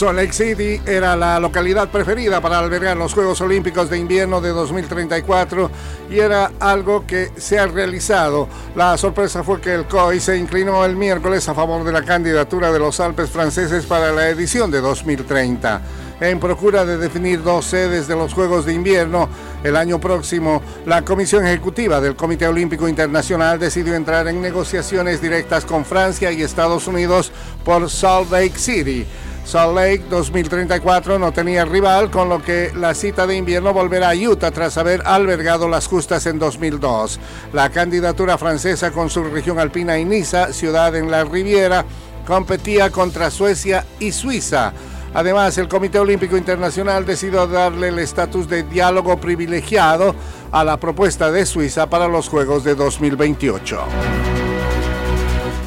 [0.00, 4.48] Salt Lake City era la localidad preferida para albergar los Juegos Olímpicos de Invierno de
[4.48, 5.70] 2034
[6.08, 8.48] y era algo que se ha realizado.
[8.74, 12.72] La sorpresa fue que el COI se inclinó el miércoles a favor de la candidatura
[12.72, 15.82] de los Alpes franceses para la edición de 2030
[16.20, 19.28] en procura de definir dos sedes de los Juegos de Invierno.
[19.62, 25.64] El año próximo, la Comisión Ejecutiva del Comité Olímpico Internacional decidió entrar en negociaciones directas
[25.66, 27.32] con Francia y Estados Unidos
[27.64, 29.06] por Salt Lake City.
[29.50, 34.14] Salt Lake 2034 no tenía rival, con lo que la cita de invierno volverá a
[34.14, 37.18] Utah tras haber albergado las justas en 2002.
[37.52, 41.84] La candidatura francesa con su región alpina y Niza, ciudad en la Riviera,
[42.24, 44.72] competía contra Suecia y Suiza.
[45.14, 50.14] Además, el Comité Olímpico Internacional decidió darle el estatus de diálogo privilegiado
[50.52, 54.39] a la propuesta de Suiza para los Juegos de 2028.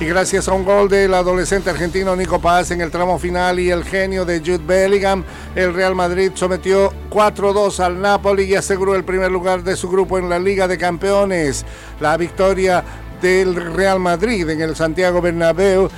[0.03, 3.71] Y gracias a un gol del adolescente argentino Nico Paz en el tramo final y
[3.71, 5.23] el genio de Jude Bellingham,
[5.55, 10.17] el Real Madrid sometió 4-2 al Napoli y aseguró el primer lugar de su grupo
[10.17, 11.65] en la Liga de Campeones.
[12.01, 12.83] La victoria
[13.21, 15.89] del Real Madrid en el Santiago Bernabéu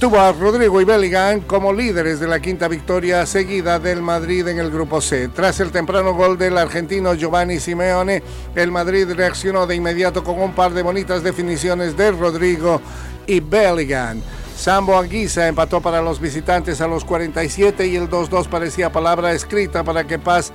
[0.00, 4.58] tuvo a Rodrigo y Bellingham como líderes de la quinta victoria seguida del Madrid en
[4.58, 5.28] el grupo C.
[5.28, 8.24] Tras el temprano gol del argentino Giovanni Simeone,
[8.56, 12.80] el Madrid reaccionó de inmediato con un par de bonitas definiciones de Rodrigo
[13.26, 14.20] y Bellingham.
[14.56, 19.84] Sambo Anguisa empató para los visitantes a los 47 y el 2-2 parecía palabra escrita
[19.84, 20.52] para que Paz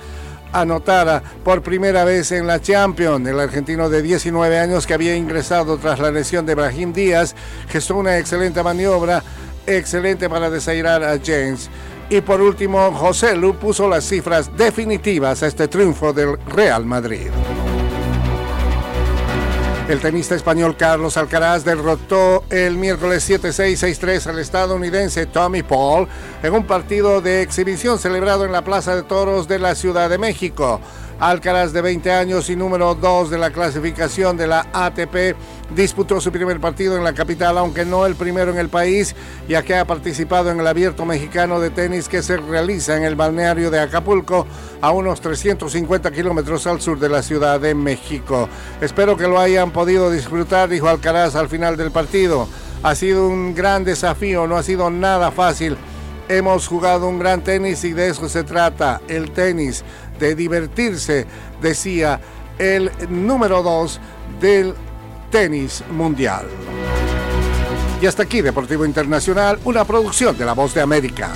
[0.52, 3.26] anotara por primera vez en la Champions.
[3.26, 7.34] El argentino de 19 años que había ingresado tras la lesión de Brahim Díaz
[7.68, 9.22] gestó una excelente maniobra,
[9.66, 11.70] excelente para desairar a James.
[12.10, 17.30] Y por último, José Lu puso las cifras definitivas a este triunfo del Real Madrid.
[19.92, 26.08] El tenista español Carlos Alcaraz derrotó el miércoles 7-6, 6-3 al estadounidense Tommy Paul
[26.42, 30.16] en un partido de exhibición celebrado en la Plaza de Toros de la Ciudad de
[30.16, 30.80] México.
[31.22, 35.36] Alcaraz, de 20 años y número 2 de la clasificación de la ATP,
[35.72, 39.14] disputó su primer partido en la capital, aunque no el primero en el país,
[39.48, 43.14] ya que ha participado en el abierto mexicano de tenis que se realiza en el
[43.14, 44.48] balneario de Acapulco,
[44.80, 48.48] a unos 350 kilómetros al sur de la Ciudad de México.
[48.80, 52.48] Espero que lo hayan podido disfrutar, dijo Alcaraz al final del partido.
[52.82, 55.76] Ha sido un gran desafío, no ha sido nada fácil.
[56.28, 59.84] Hemos jugado un gran tenis y de eso se trata, el tenis
[60.18, 61.26] de divertirse,
[61.60, 62.20] decía
[62.58, 64.00] el número 2
[64.40, 64.74] del
[65.30, 66.46] tenis mundial.
[68.00, 71.30] Y hasta aquí Deportivo Internacional, una producción de La Voz de América.